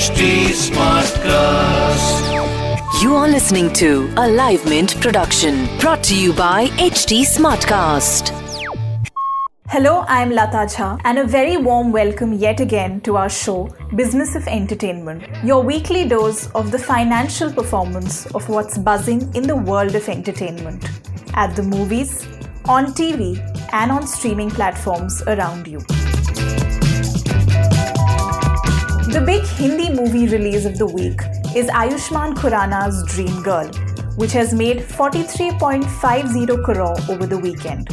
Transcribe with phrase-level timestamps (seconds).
[0.00, 2.22] HT Smartcast.
[3.02, 8.30] You are listening to a Live Mint production brought to you by HT Smartcast.
[9.68, 14.34] Hello, I'm Lata Jha, and a very warm welcome yet again to our show, Business
[14.34, 19.94] of Entertainment, your weekly dose of the financial performance of what's buzzing in the world
[19.94, 20.88] of entertainment
[21.34, 22.26] at the movies,
[22.64, 23.36] on TV,
[23.74, 25.82] and on streaming platforms around you.
[29.10, 31.20] The big Hindi movie release of the week
[31.54, 33.68] is Ayushmann Khurrana's Dream Girl,
[34.16, 37.88] which has made 43.50 crore over the weekend.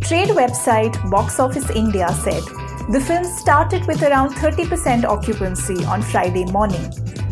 [0.00, 2.44] Trade website Box Office India said
[2.92, 6.90] the film started with around 30% occupancy on Friday morning,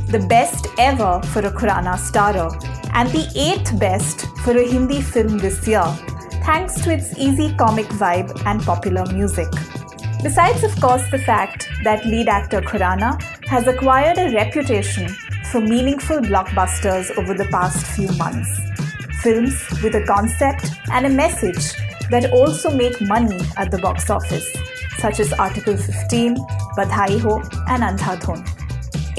[0.09, 2.51] the best ever for a Khurrana starrer,
[2.95, 5.87] and the eighth best for a Hindi film this year,
[6.45, 9.48] thanks to its easy comic vibe and popular music.
[10.23, 15.09] Besides, of course, the fact that lead actor Khurrana has acquired a reputation
[15.51, 18.48] for meaningful blockbusters over the past few months.
[19.24, 21.74] Films with a concept and a message
[22.10, 24.48] that also make money at the box office,
[24.98, 26.37] such as Article 15,
[26.76, 28.38] Badhai Ho, and Andhadhun.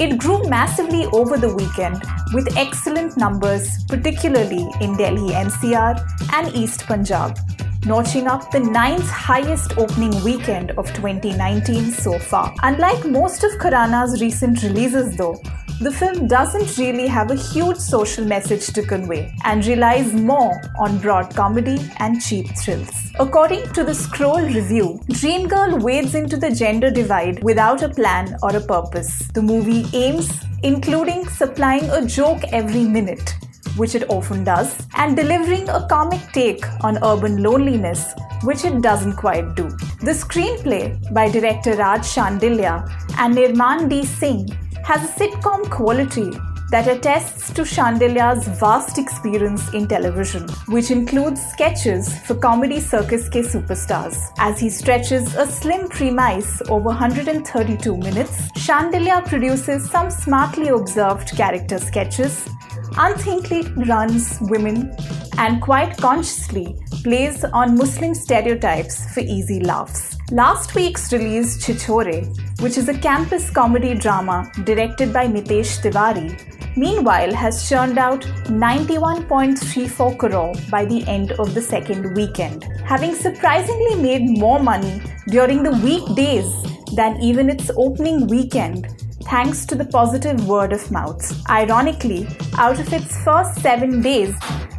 [0.00, 2.02] It grew massively over the weekend
[2.32, 7.36] with excellent numbers, particularly in Delhi NCR and East Punjab,
[7.84, 12.54] notching up the ninth highest opening weekend of 2019 so far.
[12.62, 15.40] Unlike most of Khurrana's recent releases, though,
[15.80, 20.98] the film doesn't really have a huge social message to convey and relies more on
[20.98, 23.10] broad comedy and cheap thrills.
[23.18, 28.36] According to the Scroll review, Dream Girl wades into the gender divide without a plan
[28.44, 29.26] or a purpose.
[29.34, 30.30] The movie aims,
[30.62, 33.34] including supplying a joke every minute
[33.76, 38.12] which it often does, and delivering a comic take on urban loneliness,
[38.44, 39.68] which it doesn't quite do.
[40.00, 44.04] The screenplay by director Raj Shandilya and Nirman D.
[44.04, 44.48] Singh
[44.84, 46.30] has a sitcom quality
[46.72, 53.44] that attests to Shandilya's vast experience in television, which includes sketches for comedy circus Ke
[53.54, 54.16] superstars.
[54.38, 61.78] As he stretches a slim premise over 132 minutes, Shandilya produces some smartly observed character
[61.78, 62.48] sketches,
[62.96, 64.94] unthinkingly runs women,
[65.38, 70.16] and quite consciously plays on Muslim stereotypes for easy laughs.
[70.30, 76.28] Last week's release, Chhichhore, which is a campus comedy drama directed by Nitesh Tiwari,
[76.76, 83.96] meanwhile has churned out 91.34 crore by the end of the second weekend, having surprisingly
[83.96, 86.50] made more money during the weekdays
[86.94, 88.86] than even its opening weekend
[89.24, 91.22] thanks to the positive word of mouth.
[91.48, 92.28] Ironically,
[92.58, 94.34] out of its first seven days,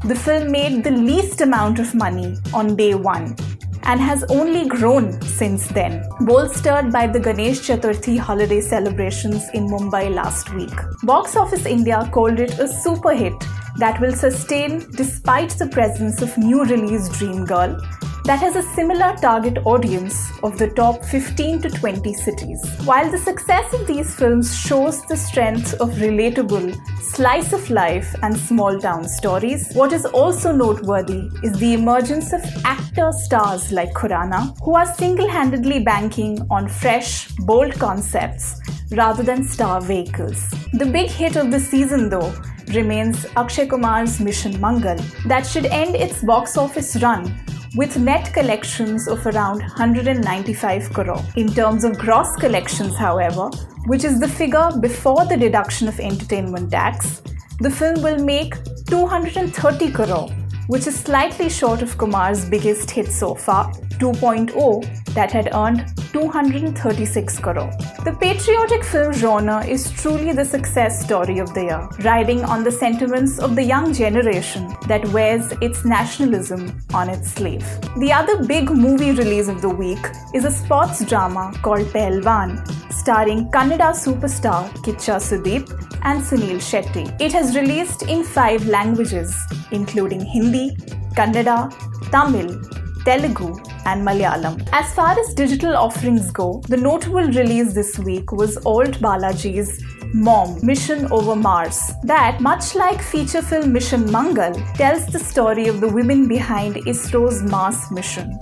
[0.05, 3.35] the film made the least amount of money on day one
[3.83, 10.13] and has only grown since then, bolstered by the Ganesh Chaturthi holiday celebrations in Mumbai
[10.13, 10.73] last week.
[11.03, 13.33] Box Office India called it a super hit
[13.77, 17.77] that will sustain despite the presence of new release Dream Girl
[18.25, 22.61] that has a similar target audience of the top 15 to 20 cities.
[22.85, 28.37] While the success of these films shows the strength of relatable, slice of life, and
[28.37, 34.57] small town stories, what is also noteworthy is the emergence of actor stars like Khurrana,
[34.63, 38.61] who are single handedly banking on fresh, bold concepts
[38.91, 40.49] rather than star vehicles.
[40.71, 42.33] The big hit of the season, though,
[42.73, 47.37] remains Akshay Kumar's Mission Mangal, that should end its box office run
[47.75, 51.23] with net collections of around 195 crore.
[51.35, 53.49] In terms of gross collections, however,
[53.87, 57.21] which is the figure before the deduction of entertainment tax,
[57.59, 58.53] the film will make
[58.85, 60.29] 230 crore,
[60.67, 67.39] which is slightly short of Kumar's biggest hit so far, 2.0, that had earned 236
[67.39, 67.71] crore.
[68.05, 72.71] The patriotic film genre is truly the success story of the year, riding on the
[72.71, 77.65] sentiments of the young generation that wears its nationalism on its sleeve.
[77.97, 82.51] The other big movie release of the week is a sports drama called Pehlwan,
[82.91, 85.69] starring Kannada superstar Kicha Sudeep
[86.03, 87.05] and Suniel Shetty.
[87.19, 89.35] It has released in five languages,
[89.71, 90.75] including Hindi,
[91.15, 91.73] Kannada,
[92.11, 92.61] Tamil,
[93.05, 93.55] Telugu,
[93.85, 94.67] and Malayalam.
[94.71, 99.83] As far as digital offerings go, the notable release this week was ALTBalaji's
[100.13, 101.91] Mom Mission Over Mars.
[102.03, 107.41] That, much like feature film Mission Mangal, tells the story of the women behind ISRO's
[107.43, 108.37] Mars mission.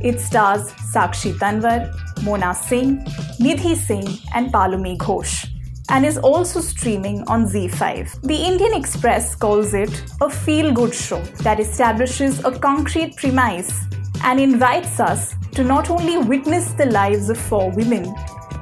[0.00, 1.92] It stars Sakshi Tanwar,
[2.24, 2.98] Mona Singh,
[3.38, 5.48] Nidhi Singh, and Palomi Ghosh
[5.88, 8.22] and is also streaming on ZEE5.
[8.22, 13.84] The Indian Express calls it a feel good show that establishes a concrete premise
[14.22, 18.14] and invites us to not only witness the lives of four women,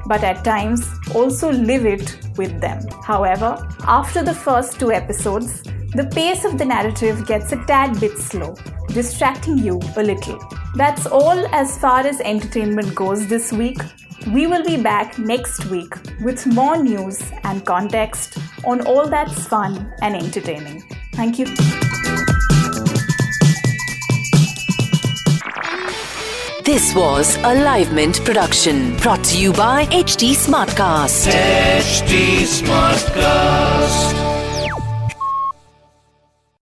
[0.06, 2.86] but at times also live it with them.
[3.04, 5.62] However, after the first two episodes,
[5.94, 8.54] the pace of the narrative gets a tad bit slow,
[8.88, 10.38] distracting you a little.
[10.74, 13.78] That's all as far as entertainment goes this week.
[14.32, 19.92] We will be back next week with more news and context on all that's fun
[20.02, 20.82] and entertaining.
[21.14, 21.46] Thank you.
[26.72, 31.26] This was a Live Mint production brought to you by HT Smartcast.
[31.26, 34.29] HT Smartcast.